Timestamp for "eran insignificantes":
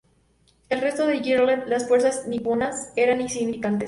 2.95-3.79